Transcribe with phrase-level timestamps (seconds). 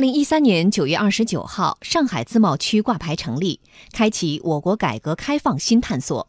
[0.00, 3.60] 二零一三年九月二十九号，上海自贸区挂牌成立，
[3.92, 6.26] 开启我国改革开放新探索。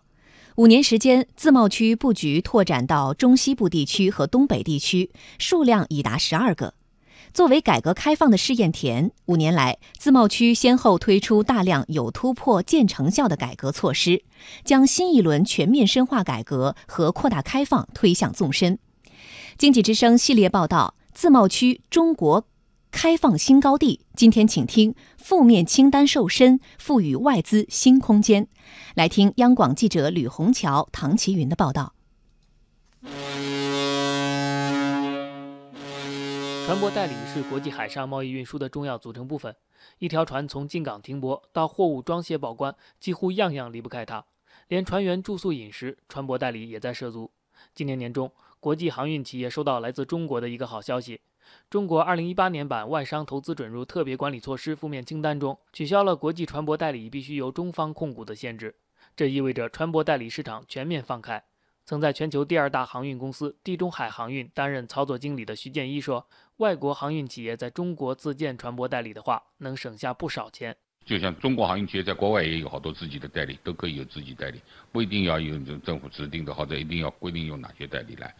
[0.55, 6.73] 五年时间，自贸区布局拓展到中西部地区和东北地区，数量已达十二个。
[7.33, 14.25] 作为改革开放的试验田，五年来，自贸区先后推出大量有突破、见成效的改革措施，
[14.65, 18.77] 将新一轮全面深化改革和扩大开放推向纵深。
[19.57, 22.45] 经济之声系列报道：自贸区中国
[22.91, 24.01] 开放新高地。
[24.13, 28.47] 今天，请听负面清单瘦身，赋予外资新空间。
[28.93, 31.93] 来听央广记者吕红桥、唐奇云的报道。
[36.67, 39.55] 船舶代理是国际海上贸易运输的重要组成部分。
[39.97, 44.23] 一条船从进港停泊到货物装卸报关，几乎样样离不开它。
[44.67, 47.31] 连船员住宿饮食，船舶代理也在涉足。
[47.73, 51.19] 今年年中，国际航运企业收到来自中国的一个好消息：
[51.69, 58.75] 中国2018年版外商投资准入特别管理措施负面清单中取消了国际船舶代理必须由中方控股的限制。
[59.15, 61.43] 这意味着船舶代理市场全面放开。
[61.83, 66.25] 曾在全球第二大航运公司地中海航运担任操作经理的徐建一说
[66.57, 70.77] ：“外国航运企业在中国自建船舶代理的话，能省下不少钱。
[71.03, 78.33] 就像中国航运企业在国外也有好多自己的代理，都可以有自己代理，不一定要有政府指定的或者一定要规定用哪些代理来，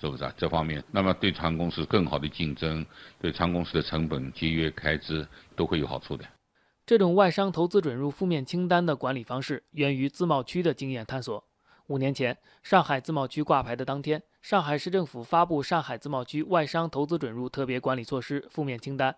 [0.00, 0.32] 是不是啊？
[0.36, 2.86] 这方面，那么对船公司更好的竞争，
[3.20, 6.24] 对船公司的成本节约开支都会有好处的。
[6.86, 11.44] 这种外商投资准入负面清单的管理方式，源于自贸区的经验探索。”
[11.88, 19.10] 五年前，上海自贸区挂牌的当天，上海市政府发布《上海自贸区外商投资准入特别管理措施负面清单》，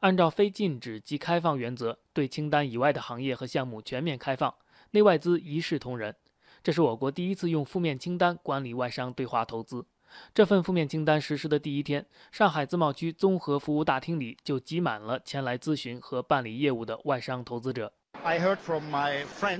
[0.00, 4.54] 按照非禁止即开放原则，对清单以外的行业和项目全面开放，
[4.92, 6.16] 内外资一视同仁。
[6.62, 9.84] 这是我国第一次用负面清单管理外商对华投资。
[10.34, 17.92] 这份负面清单实施的第一天，上海自贸区综合服务大厅里就挤满了前来咨询和办理业务的外商投资者。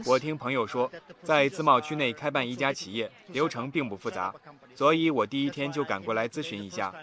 [0.06, 0.90] 我听朋友说，
[1.22, 4.34] 在自贸区内开办一家企业流程并不复杂，
[4.74, 6.94] 所以我第一天就赶过来咨询一下。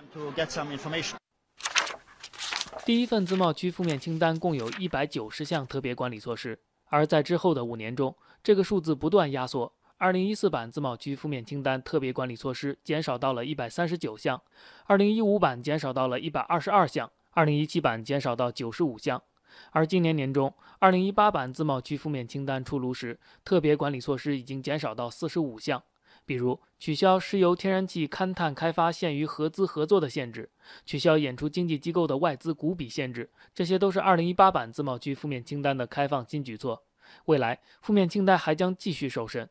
[2.83, 9.71] 第一份自贸区负面清单共有一百九十项特别管理措施，而在之后的五年中，这个数字不断压缩。
[10.01, 14.41] 二零一四版自贸区负面清单特别管理措施减少到了一百三十九项，
[14.85, 19.21] 二零一五版减少到了一百二十二项，二零一七版减少到九十五项。
[19.69, 25.83] 而今年年中，2018版自贸区负面清单出炉时，特别管理措施已经减少到45项，
[26.25, 30.49] 比如取消石油天然气勘探开发限于合资合作的限制，
[30.83, 36.81] 取消演出经纪机构的外资股比限制，这些都是2018版自贸区负面清单的开放新举措。
[37.25, 39.47] 未来，负面清单还将继续瘦身。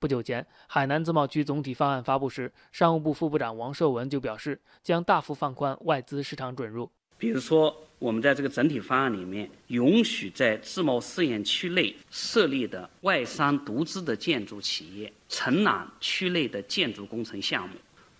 [0.00, 6.88] 不久前，海南自贸区总体方案发布时，商务部副部长王受文就表示，将大幅放宽外资市场准入。
[7.16, 17.74] 比如说，我们在这个整体方案里面，允许在自贸试验区内设立的外商独资的建筑企业承揽区内的建筑工程项目，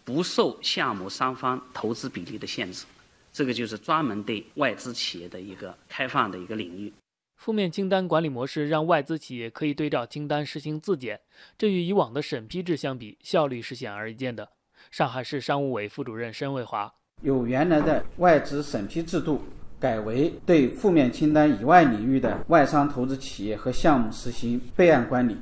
[0.04, 2.86] 不受项目双方投资比例的限制。
[3.32, 6.92] 这个就是专门对外资企业的一个开放的一个领域。
[7.38, 11.20] 负面清单管理模式让外资企业可以对照清单实行自检，
[11.56, 14.48] 这与以往的审批制相比，效率是显而易见的。
[14.90, 16.92] 上海市商务委副主任申卫华。
[17.22, 19.40] 由原来的外资审批制度
[19.78, 25.36] 改为对负面清单以外领域的外商投资企业和项目实行备案管理，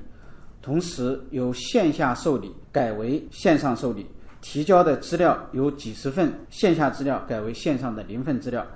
[0.61, 4.07] 同时由线下受理改为线上受理，
[4.43, 8.67] 提交的资料由几十份线下资料改为线上的零份资料，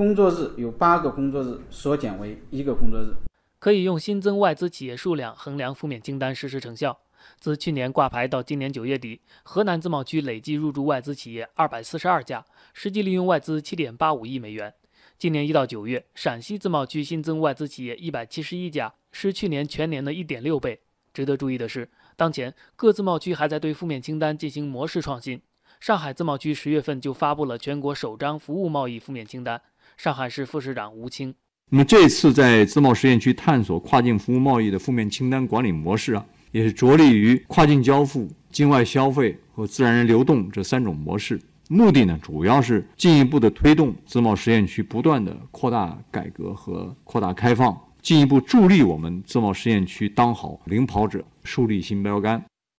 [0.00, 3.14] 工作日有八个工作日缩减为一个工作日。
[3.58, 6.98] 可以用新增外资企业数量衡量负面清单实施成效。
[7.38, 14.72] 自去年挂牌到今年九月底，河南自贸区累计入驻外资企业二百四十二家，实际利用外资七点八五亿美元。
[15.18, 20.80] 今年一到九月，陕西自贸区新增外资企业一百七十一家，是去年全年的一点六倍。
[21.12, 25.42] 值得注意的是，当前各自贸区还在对负面清单进行模式创新。
[25.78, 29.60] 上海自贸区十月份就发布了全国首张服务贸易负面清单。
[30.02, 31.34] 上海市副市长吴清，
[31.68, 36.24] 那么这次在自贸试验区探索跨境服务贸易的负面清单管理模式啊。
[36.52, 41.38] 也是着力于跨境交付、境外消费和自然人流动这三种模式，
[41.68, 52.42] 目的呢，主要是进一步的推动自贸试验区不断的扩大改革和扩大开放，进一步助力我们自贸试验区当好领跑者，树立新标杆。